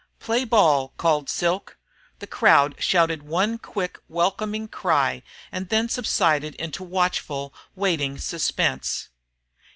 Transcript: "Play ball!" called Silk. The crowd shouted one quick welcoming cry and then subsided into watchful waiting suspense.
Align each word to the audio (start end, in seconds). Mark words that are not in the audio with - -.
"Play 0.17 0.45
ball!" 0.45 0.93
called 0.97 1.29
Silk. 1.29 1.77
The 2.17 2.25
crowd 2.25 2.73
shouted 2.79 3.21
one 3.21 3.59
quick 3.59 3.99
welcoming 4.09 4.67
cry 4.67 5.21
and 5.51 5.69
then 5.69 5.89
subsided 5.89 6.55
into 6.55 6.83
watchful 6.83 7.53
waiting 7.75 8.17
suspense. 8.17 9.09